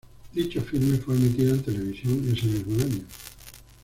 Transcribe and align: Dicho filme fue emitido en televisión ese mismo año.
Dicho 0.33 0.59
filme 0.61 0.97
fue 0.97 1.15
emitido 1.15 1.53
en 1.53 1.61
televisión 1.61 2.27
ese 2.27 2.47
mismo 2.47 2.73
año. 2.83 3.03